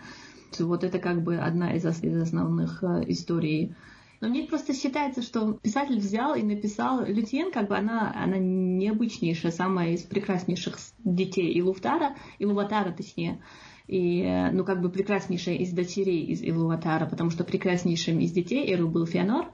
[0.59, 3.75] Вот это как бы одна из, основных э, историй.
[4.19, 9.51] Но мне просто считается, что писатель взял и написал Лютьен, как бы она, она необычнейшая,
[9.51, 13.39] самая из прекраснейших детей и Луфтара, и Луватара точнее.
[13.87, 18.73] И, э, ну, как бы прекраснейшая из дочерей из Илуватара, потому что прекраснейшим из детей
[18.73, 19.51] Эру был Феонор,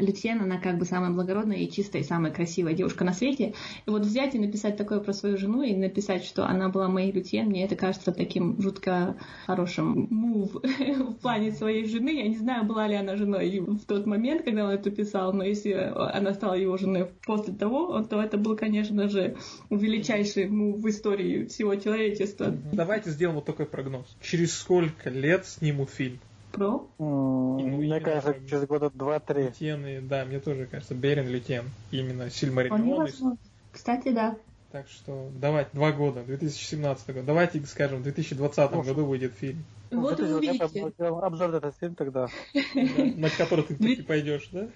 [0.00, 3.54] Лютьен, она как бы самая благородная и чистая, и самая красивая девушка на свете.
[3.86, 7.12] И вот взять и написать такое про свою жену, и написать, что она была моей
[7.12, 12.10] Лютьен, мне это кажется таким жутко хорошим мув в плане своей жены.
[12.10, 15.44] Я не знаю, была ли она женой в тот момент, когда он это писал, но
[15.44, 19.36] если она стала его женой после того, то это был, конечно же,
[19.70, 22.54] величайший мув в истории всего человечества.
[22.72, 24.06] Давайте сделаем вот такой прогноз.
[24.20, 26.18] Через сколько лет снимут фильм?
[26.58, 26.88] Про?
[26.98, 29.44] Ну, мне кажется, через года два-три.
[29.44, 31.70] Лютены, да, мне тоже кажется, Берин Лютен.
[31.92, 33.38] Именно Сильмариллион.
[33.72, 34.36] Кстати, да.
[34.72, 37.24] Так что давайте, два года, 2017 год.
[37.24, 39.64] Давайте скажем, в 2020 ну, году выйдет фильм.
[39.90, 40.92] Вот вы увидите.
[40.98, 42.28] Обзор этот фильм тогда.
[42.74, 44.68] На который ты таки пойдешь, да?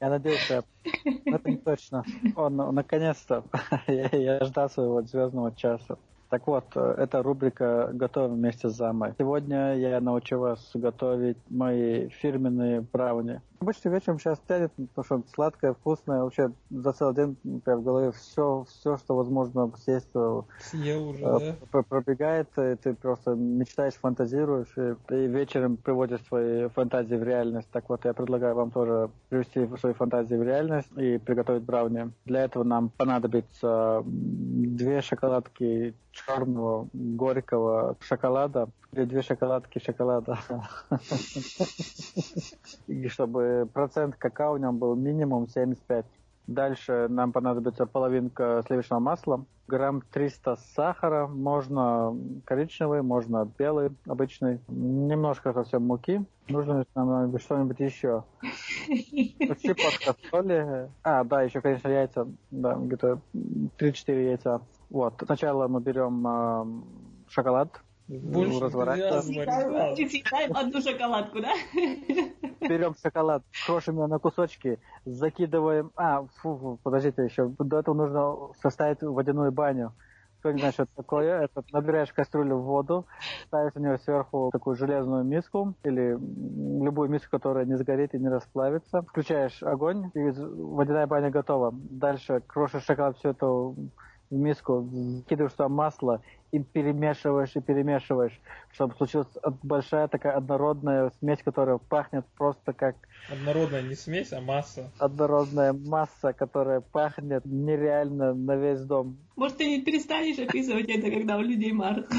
[0.00, 0.64] Я надеюсь, что
[1.24, 2.04] это не точно.
[2.36, 3.44] Он наконец-то.
[3.86, 5.96] Я ждал своего звездного часа.
[6.30, 9.14] Так вот, э, это рубрика «Готовим вместе с Замой».
[9.18, 13.40] Сегодня я научу вас готовить мои фирменные брауни.
[13.60, 16.22] Обычно вечером сейчас тянет, потому что сладкое, вкусное.
[16.22, 21.56] Вообще за целый день прям в голове все, все, что возможно съесть, э, Съел уже,
[21.70, 21.82] да?
[21.82, 27.68] пробегает, и ты просто мечтаешь, фантазируешь, и, и вечером приводишь свои фантазии в реальность.
[27.70, 32.12] Так вот, я предлагаю вам тоже привести свои фантазии в реальность и приготовить брауни.
[32.24, 40.38] Для этого нам понадобится две шоколадки черного горького шоколада или две шоколадки шоколада.
[42.86, 43.42] И чтобы
[43.72, 46.06] процент какао у нем был минимум 75.
[46.46, 52.12] Дальше нам понадобится половинка сливочного масла, грамм 300 сахара, можно
[52.44, 56.24] коричневый, можно белый, обычный, немножко совсем муки.
[56.48, 58.24] Нужно нам что-нибудь еще.
[58.88, 60.90] Щепотка соли.
[61.04, 64.60] А, да, еще, конечно, яйца, да, где-то 3-4 яйца.
[64.90, 66.82] Вот, сначала мы берем э,
[67.28, 67.80] шоколад,
[68.18, 70.56] больше разворачиваем.
[70.56, 71.52] одну шоколадку, да?
[72.60, 75.92] Берем шоколад, крошим его на кусочки, закидываем...
[75.96, 77.48] А, фу, фу, подождите еще.
[77.58, 79.92] До этого нужно составить водяную баню.
[80.40, 83.06] Кто не знает, что это такое, это набираешь кастрюлю в воду,
[83.46, 86.12] ставишь на нее сверху такую железную миску или
[86.82, 89.02] любую миску, которая не сгорит и не расплавится.
[89.02, 91.72] Включаешь огонь, и водяная баня готова.
[91.74, 93.90] Дальше крошишь шоколад, все это в
[94.30, 94.88] миску,
[95.28, 98.38] кидаешь туда масло и перемешиваешь, и перемешиваешь,
[98.72, 99.28] чтобы случилась
[99.62, 102.96] большая такая однородная смесь, которая пахнет просто как...
[103.30, 104.90] Однородная не смесь, а масса.
[104.98, 109.16] Однородная масса, которая пахнет нереально на весь дом.
[109.36, 112.10] Может, ты не перестанешь описывать это, когда у людей марк?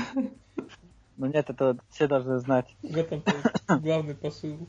[1.17, 2.65] Ну нет, это все должны знать.
[2.81, 3.23] В этом
[3.81, 4.67] главный посыл.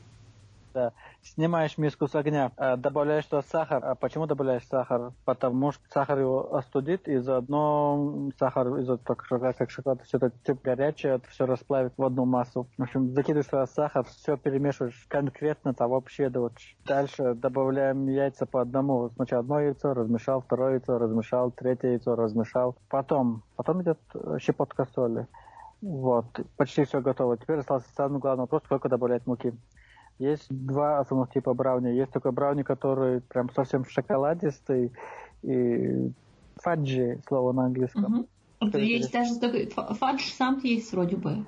[0.73, 0.91] Да.
[1.21, 3.83] Снимаешь миску с огня, э, добавляешь туда сахар.
[3.85, 5.11] А почему добавляешь сахар?
[5.23, 10.59] Потому что сахар его остудит, и заодно сахар из-за того, как шоколад, все это типа
[10.63, 12.67] горячее, это все расплавит в одну массу.
[12.77, 16.53] В общем, закидываешь туда сахар, все перемешиваешь конкретно, там вообще да вот.
[16.85, 19.11] Дальше добавляем яйца по одному.
[19.15, 22.75] Сначала одно яйцо, размешал, второе яйцо, размешал, третье яйцо, размешал.
[22.89, 25.27] Потом, потом идет э, щепотка соли.
[25.83, 27.37] Вот, почти все готово.
[27.37, 29.53] Теперь остался самый главный вопрос, сколько добавлять муки.
[30.19, 31.89] Есть два основных типа брауни.
[31.89, 34.91] Есть такой брауни, который прям совсем шоколадистый,
[35.41, 36.11] и
[36.57, 38.27] фаджи, слово на английском.
[38.61, 38.77] Угу.
[38.77, 41.45] Есть даже такой фадж сам есть вроде бы.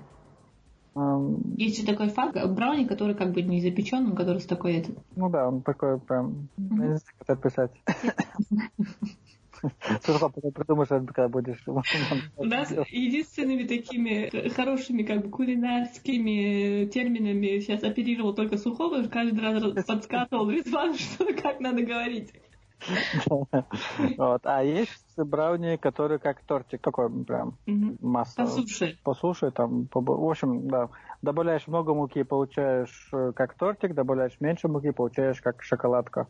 [0.96, 4.98] Um, есть же такой фадж, брауни, который как бы не запечен, который с такой этот.
[5.18, 6.82] Ну да, он такой прям, mm-hmm.
[6.82, 7.72] я не знаю, как это описать.
[10.04, 11.64] Слушай, потом придумаешь, когда будешь.
[12.38, 19.86] У нас единственными такими хорошими как бы кулинарскими терминами сейчас оперировал только Сухого, каждый раз
[19.86, 22.32] подсказывал Резван, что как надо говорить.
[24.18, 24.42] Вот.
[24.46, 27.58] А есть брауни, которые как тортик, такой прям
[28.02, 28.44] масса.
[28.44, 28.98] По суше.
[29.04, 30.90] По суше, там, в общем, да.
[31.22, 36.28] Добавляешь много муки, получаешь э, как тортик, добавляешь меньше муки, получаешь как шоколадка.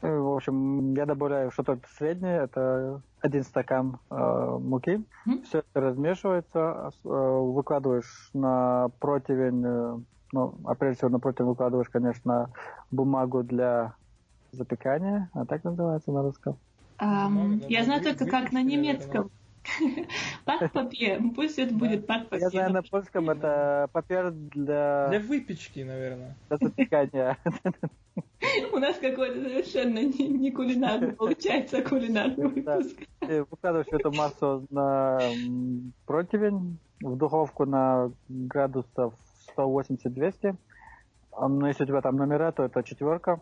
[0.00, 5.04] Э, в общем, я добавляю что-то среднее, это один стакан э, муки.
[5.26, 5.42] Mm-hmm.
[5.42, 9.98] Все это размешивается, э, выкладываешь на противень, э,
[10.32, 12.50] ну, а прежде всего на противень выкладываешь, конечно,
[12.90, 13.94] бумагу для
[14.54, 16.56] запекания, а так называется на русском.
[16.98, 19.30] Um, я знаю только как на немецком.
[20.44, 21.20] Пак-папье.
[21.34, 22.44] Пусть это будет пак-папье.
[22.44, 25.08] Я знаю на польском это папер для...
[25.08, 26.36] Для выпечки, наверное.
[26.48, 27.38] Для запекания.
[28.72, 32.96] У нас какой-то совершенно не, кулинарный, получается кулинарный выпуск.
[33.20, 35.18] Выкладываешь эту массу на
[36.06, 39.14] противень, в духовку на градусов
[39.56, 40.56] 180-200.
[41.40, 43.40] Но если у тебя там номера, то это четверка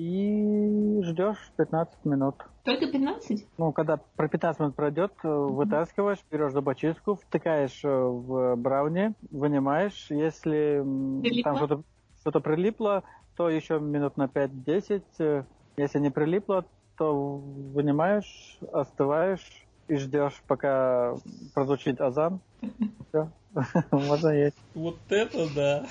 [0.00, 2.34] и ждешь 15 минут.
[2.64, 3.46] Только 15?
[3.58, 5.48] Ну, когда про 15 минут пройдет, mm-hmm.
[5.52, 10.06] вытаскиваешь, берешь зубочистку, втыкаешь э, в брауни, вынимаешь.
[10.08, 10.80] Если
[11.20, 11.42] прилипло?
[11.42, 11.82] там что-то,
[12.20, 13.04] что-то прилипло,
[13.36, 15.02] то еще минут на 5-10.
[15.18, 15.44] Э,
[15.76, 16.64] если не прилипло,
[16.96, 21.14] то вынимаешь, остываешь и ждешь, пока
[21.52, 22.40] прозвучит азан.
[23.10, 23.30] Все,
[23.90, 24.56] можно есть.
[24.74, 25.86] Вот это да!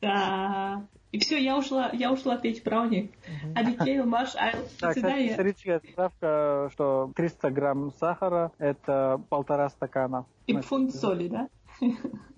[0.00, 0.86] Да.
[1.12, 3.10] И все, я ушла, я ушла петь брауни.
[3.54, 10.26] А детей Маш, а Так, историческая справка, что 300 грамм сахара– это полтора стакана.
[10.46, 11.48] И фунт соли, да?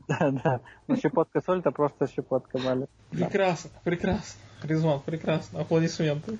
[0.08, 0.60] Да, да.
[0.86, 2.88] Но щепотка соли– это просто щепотка маленькая.
[3.10, 4.40] Прекрасно, прекрасно.
[4.62, 5.60] Резван, прекрасно.
[5.60, 6.38] Аплодисменты.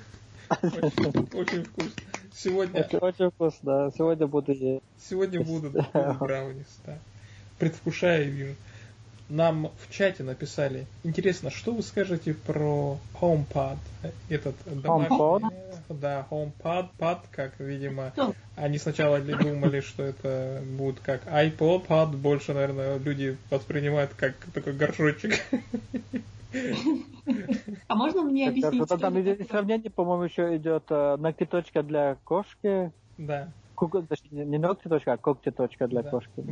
[0.48, 1.92] Очень, очень вкусно.
[2.32, 2.80] Сегодня...
[2.80, 4.82] Очень, очень вкусно, Сегодня буду есть.
[4.98, 6.98] Сегодня будут браунис, да.
[7.58, 8.54] Предвкушаю вижу
[9.28, 10.86] нам в чате написали.
[11.04, 13.78] Интересно, что вы скажете про HomePod?
[14.28, 15.16] Этот домашний...
[15.16, 15.52] HomePod?
[15.88, 18.12] Да, HomePod, pad, как, видимо,
[18.56, 24.72] они сначала думали, что это будет как iPod, pad, больше, наверное, люди воспринимают как такой
[24.74, 25.40] горшочек.
[27.88, 28.88] А можно мне объяснить?
[28.88, 32.90] Там, там сравнение, по-моему, еще идет э, ногтеточка для кошки.
[33.18, 33.48] Да.
[34.30, 36.44] Не ногтеточка, а когтеточка для кошки.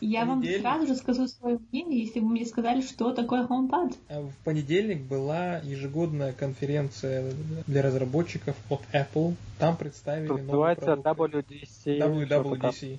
[0.00, 3.96] Я вам сразу же скажу свое мнение, если бы мне сказали, что такое HomePod.
[4.08, 7.32] А в понедельник была ежегодная конференция
[7.66, 9.34] для разработчиков от Apple.
[9.58, 11.06] Там представили новый продукт.
[11.06, 11.98] WDC.
[11.98, 12.98] WWDC.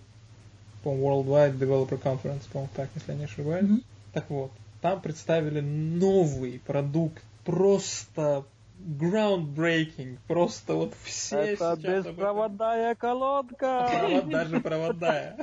[0.83, 3.69] По Worldwide Developer Conference, по-моему, так, если я не ошибаюсь.
[3.69, 3.83] Mm-hmm.
[4.13, 4.51] Так вот,
[4.81, 8.45] там представили новый продукт, просто
[8.79, 10.17] groundbreaking.
[10.27, 13.89] Просто вот все Это беспроводная колонка!
[13.91, 15.37] Провод, даже проводная.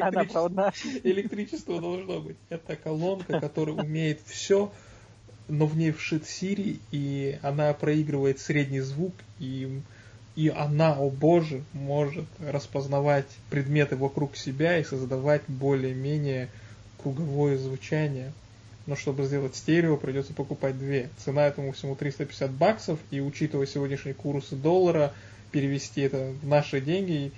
[0.00, 0.72] Она проводная.
[1.02, 2.36] электричество должно быть.
[2.48, 4.72] Это колонка, которая умеет все,
[5.48, 9.80] но в ней вшит Siri, и она проигрывает средний звук, и,
[10.36, 16.48] и она, о боже, может распознавать предметы вокруг себя и создавать более-менее
[17.02, 18.32] круговое звучание.
[18.86, 21.10] Но чтобы сделать стерео, придется покупать две.
[21.18, 25.12] Цена этому всему 350 баксов, и учитывая сегодняшние курсы доллара,
[25.50, 27.32] перевести это в наши деньги,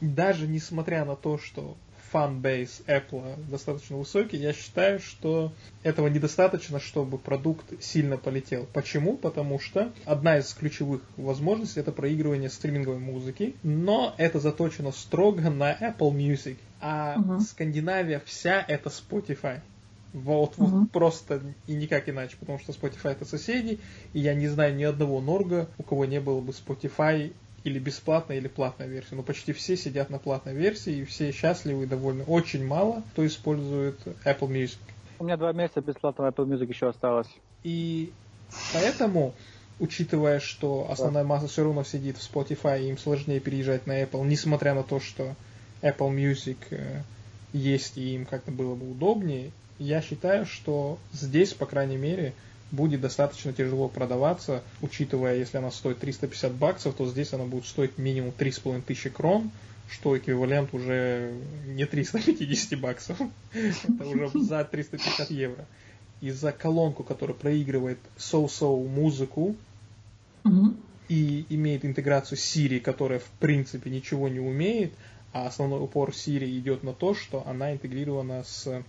[0.00, 1.76] даже несмотря на то, что
[2.14, 8.68] фан-бейс Apple достаточно высокий, я считаю, что этого недостаточно, чтобы продукт сильно полетел.
[8.72, 9.16] Почему?
[9.16, 15.72] Потому что одна из ключевых возможностей это проигрывание стриминговой музыки, но это заточено строго на
[15.72, 17.40] Apple Music, а Мгм.
[17.40, 19.60] Скандинавия вся это Spotify.
[20.14, 20.86] Вот, вот Мгм.
[20.92, 23.80] просто и никак иначе, потому что Spotify это соседи,
[24.12, 27.32] и я не знаю ни одного Норга, у кого не было бы Spotify
[27.64, 29.16] или бесплатная, или платная версия.
[29.16, 32.24] Но почти все сидят на платной версии, и все счастливы и довольны.
[32.24, 34.78] Очень мало кто использует Apple Music.
[35.18, 37.28] У меня два месяца бесплатного Apple Music еще осталось.
[37.64, 38.12] И
[38.72, 39.34] поэтому,
[39.80, 44.24] учитывая, что основная масса все равно сидит в Spotify, и им сложнее переезжать на Apple,
[44.26, 45.34] несмотря на то, что
[45.82, 47.02] Apple Music э,
[47.54, 52.34] есть и им как-то было бы удобнее, я считаю, что здесь, по крайней мере,
[52.70, 57.96] будет достаточно тяжело продаваться, учитывая, если она стоит 350 баксов, то здесь она будет стоить
[57.96, 59.50] минимум 3,5 тысячи крон,
[59.90, 61.32] что эквивалент уже
[61.66, 63.18] не 350 баксов,
[63.52, 65.64] это уже за 350 евро.
[66.20, 69.56] И за колонку, которая проигрывает соу-соу музыку
[71.08, 74.92] и имеет интеграцию Siri, которая в принципе ничего не умеет,
[75.34, 78.84] а основной упор Siri идет на то, что она интегрирована с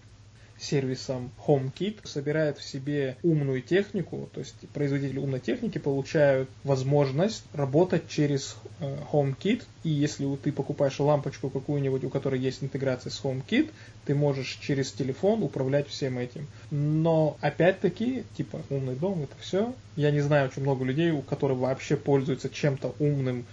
[0.58, 8.08] сервисом HomeKit, собирает в себе умную технику, то есть производители умной техники получают возможность работать
[8.08, 13.72] через э, HomeKit, и если ты покупаешь лампочку какую-нибудь, у которой есть интеграция с HomeKit,
[14.06, 16.48] ты можешь через телефон управлять всем этим.
[16.72, 19.74] Но опять-таки, типа умный дом, это все.
[19.96, 23.46] Я не знаю очень много людей, у которых вообще пользуются чем-то умным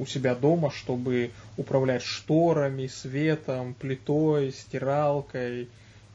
[0.00, 5.68] у себя дома, чтобы управлять шторами, светом, плитой, стиралкой.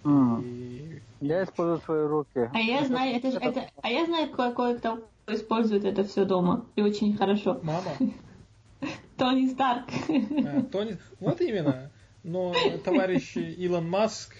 [0.04, 0.42] М.
[0.44, 1.02] И...
[1.22, 2.50] Я использую свои руки.
[2.52, 6.66] А я знаю, это, это, а я знаю ко- кое-кто кто использует это все дома.
[6.76, 7.60] И очень хорошо.
[7.62, 7.92] Мама,
[9.18, 9.86] Тони Старк.
[10.10, 11.92] а, Тони, вот именно.
[12.24, 14.36] Но товарищ Илон Маск,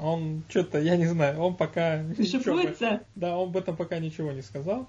[0.00, 3.02] он что-то, я не знаю, он пока ничего, Шифруется.
[3.14, 4.88] да, он об этом пока ничего не сказал.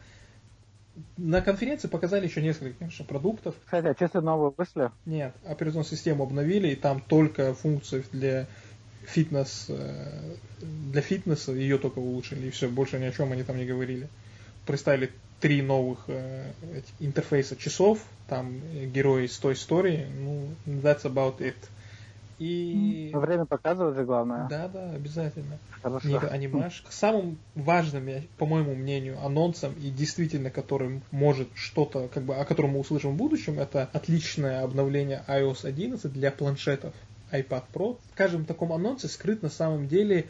[1.17, 3.55] На конференции показали еще несколько, конечно, продуктов.
[3.65, 4.91] Кстати, а часы новые вышли?
[5.05, 8.47] Нет, операционную систему обновили, и там только функции для
[9.05, 13.57] фитнес, э, для фитнеса, ее только улучшили, и все, больше ни о чем они там
[13.57, 14.07] не говорили.
[14.65, 16.51] Представили три новых э,
[16.99, 21.55] интерфейса часов, там э, герои из той истории, ну, that's about it.
[22.39, 23.09] И...
[23.13, 24.47] Но время показывает же главное.
[24.49, 25.57] Да, да, обязательно.
[25.81, 26.07] Хорошо.
[26.07, 26.83] Не анимаш.
[26.89, 32.71] Самым важным, по моему мнению, анонсом и действительно которым может что-то, как бы, о котором
[32.71, 36.93] мы услышим в будущем, это отличное обновление iOS 11 для планшетов
[37.31, 37.97] iPad Pro.
[38.11, 40.27] В каждом таком анонсе скрыт на самом деле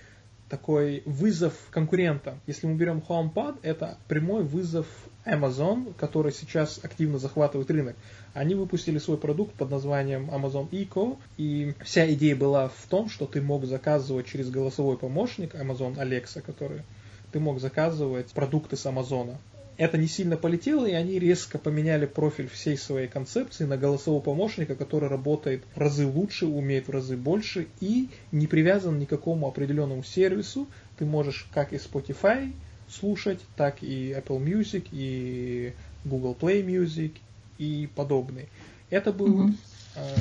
[0.53, 2.37] такой вызов конкурента.
[2.45, 4.85] Если мы берем HomePod, это прямой вызов
[5.25, 7.95] Amazon, который сейчас активно захватывает рынок.
[8.35, 13.25] Они выпустили свой продукт под названием Amazon Echo, и вся идея была в том, что
[13.25, 16.83] ты мог заказывать через голосовой помощник Amazon Alexa, который
[17.31, 19.39] ты мог заказывать продукты с Амазона.
[19.77, 24.75] Это не сильно полетело, и они резко поменяли профиль всей своей концепции на голосового помощника,
[24.75, 29.47] который работает в разы лучше, умеет в разы больше и не привязан ни к какому
[29.47, 30.69] определенному сервису.
[30.97, 32.53] Ты можешь как и Spotify
[32.87, 37.17] слушать, так и Apple Music, и Google Play Music
[37.57, 38.49] и подобные.
[38.89, 39.57] Это был Мгм.
[39.95, 40.15] э,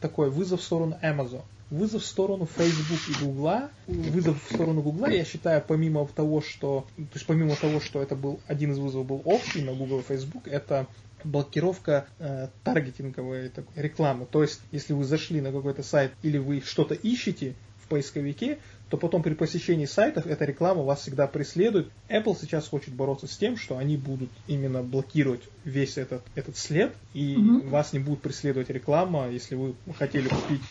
[0.00, 1.42] такой вызов в сторону Amazon.
[1.70, 3.68] Вызов в сторону Facebook и Google.
[3.86, 8.14] Вызов в сторону Google, я считаю, помимо того, что, то есть помимо того, что это
[8.14, 10.86] был один из вызовов был общий на Google и Facebook, это
[11.24, 14.26] блокировка э, таргетинговой такой рекламы.
[14.26, 18.58] То есть, если вы зашли на какой-то сайт или вы что-то ищете в поисковике,
[18.88, 21.90] то потом при посещении сайтов эта реклама вас всегда преследует.
[22.08, 26.94] Apple сейчас хочет бороться с тем, что они будут именно блокировать весь этот, этот след,
[27.12, 27.70] и Мгм.
[27.70, 30.62] вас не будет преследовать реклама, если вы хотели купить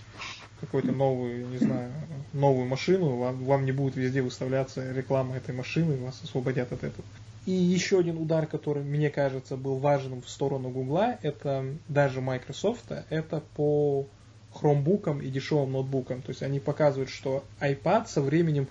[0.65, 1.91] какую-то новую, не знаю,
[2.33, 7.05] новую машину, вам, вам не будет везде выставляться реклама этой машины, вас освободят от этого.
[7.45, 12.85] И еще один удар, который, мне кажется, был важным в сторону Гугла, это даже Microsoft,
[13.09, 14.07] это по
[14.51, 16.21] хромбукам и дешевым ноутбукам.
[16.21, 18.67] То есть они показывают, что iPad со временем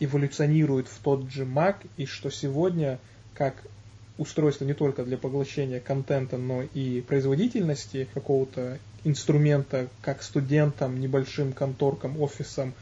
[0.00, 2.98] эволюционирует в тот же Mac, и что сегодня,
[3.34, 3.62] как
[4.16, 12.20] устройство не только для поглощения контента, но и производительности какого-то инструмента, как студентам, небольшим конторкам,
[12.20, 12.72] офисам.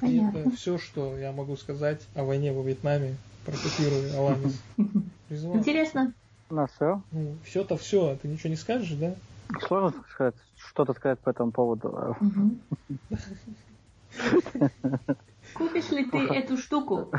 [0.00, 0.38] Понятно.
[0.38, 4.60] И это все, что я могу сказать о войне во Вьетнаме, процитирую Аламис.
[5.30, 6.12] Интересно.
[6.48, 7.02] На все.
[7.12, 9.14] Ну, все-то все, ты ничего не скажешь, да?
[9.66, 12.16] Сложно сказать, что-то сказать по этому поводу.
[15.54, 17.10] Купишь ли ты эту штуку?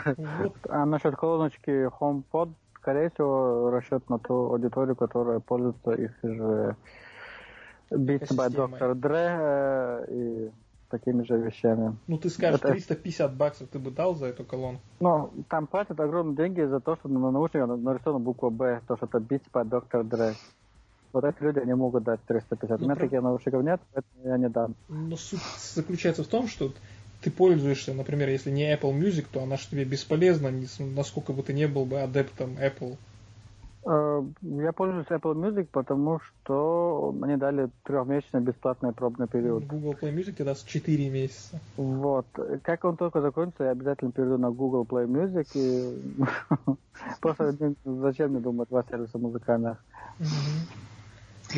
[0.70, 6.76] А насчет колоночки HomePod, скорее всего, расчет на ту аудиторию, которая пользуется их же
[7.92, 8.96] Beats by Dr.
[8.96, 10.52] Dre и
[10.90, 11.96] такими же вещами.
[12.08, 12.70] Ну, ты скажешь, это...
[12.70, 14.82] 350 баксов ты бы дал за эту колонку?
[15.00, 19.06] Ну, там платят огромные деньги за то, что на наушниках нарисована буква Б, то, что
[19.06, 20.04] это Beats by Dr.
[20.04, 20.36] Dre.
[21.14, 22.80] Вот эти люди не могут дать 350.
[22.80, 23.06] Ну, У меня про...
[23.06, 24.76] таких наушников нет, поэтому я не дам.
[24.88, 25.42] Но суть
[25.74, 26.72] заключается в том, что
[27.22, 31.54] ты пользуешься, например, если не Apple Music, то она же тебе бесполезна, насколько бы ты
[31.54, 32.98] не был бы адептом Apple.
[33.84, 39.66] Э, я пользуюсь Apple Music, потому что они дали трехмесячный бесплатный пробный период.
[39.66, 41.60] Google Play Music тебе даст 4 месяца.
[41.78, 42.28] Вот.
[42.64, 45.48] Как он только закончится, я обязательно перейду на Google Play Music.
[45.56, 46.76] И
[47.22, 49.84] просто зачем мне думать два сервиса музыкальных?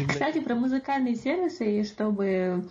[0.07, 2.63] Кстати, про музыкальные сервисы, чтобы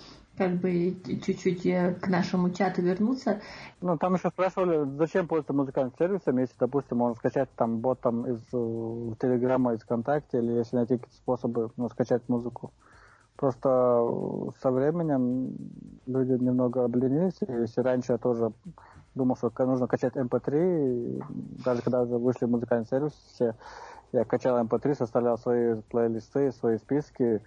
[0.42, 3.40] как бы чуть-чуть э, к нашему чату вернуться.
[3.80, 8.40] Ну, там еще спрашивали, зачем пользоваться музыкальным сервисом, если, допустим, можно скачать там ботом из
[8.52, 12.72] э, Телеграма, из ВКонтакте, или если найти какие-то способы ну, скачать музыку.
[13.36, 15.54] Просто э, со временем
[16.06, 18.52] люди немного обленились, и если раньше я тоже
[19.14, 21.22] думал, что нужно качать MP3, эм
[21.64, 23.54] даже когда уже вышли музыкальные сервисы,
[24.10, 27.42] я качал MP3, эм составлял свои плейлисты, свои списки,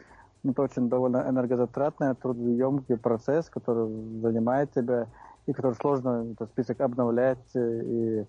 [0.52, 3.88] это очень довольно энергозатратный, трудоемкий процесс, который
[4.22, 5.08] занимает тебя
[5.46, 8.26] и который сложно этот список обновлять и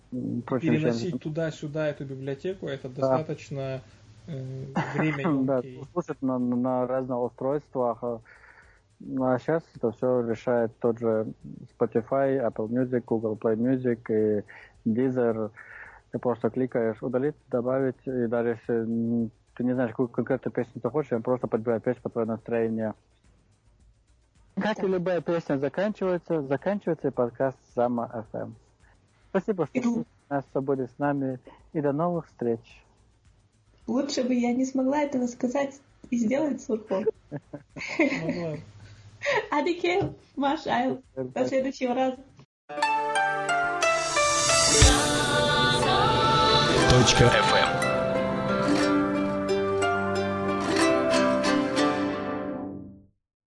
[0.46, 0.72] прочее.
[0.72, 3.08] Переносить туда-сюда эту библиотеку, это да.
[3.08, 3.80] достаточно
[4.26, 4.64] э,
[4.94, 5.62] время Да,
[5.92, 7.98] слушать на, на разных устройствах.
[8.02, 8.20] А,
[9.20, 11.32] а сейчас это все решает тот же
[11.78, 14.44] Spotify, Apple Music, Google Play Music
[14.84, 15.50] и Deezer.
[16.12, 20.90] Ты просто кликаешь удалить, добавить, и даже если ты не знаешь, какую конкретную песню ты
[20.90, 22.94] хочешь, он просто подбирает песню по твоему настроению.
[24.54, 28.52] Как и любая песня заканчивается, заканчивается и подкаст Зама FM.
[29.30, 31.38] Спасибо, что нас были с нами,
[31.72, 32.61] и до новых встреч.
[33.86, 35.80] Лучше бы я не смогла этого сказать
[36.11, 37.04] и сделать сурфом.
[39.50, 41.02] Адике, Маш, Айл.
[41.14, 42.18] До следующего раза.
[46.90, 47.65] Точка FM.